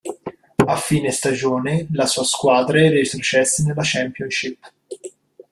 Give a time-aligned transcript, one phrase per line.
[0.67, 4.71] A fine stagione, la sua squadre retrocesse nella Championship.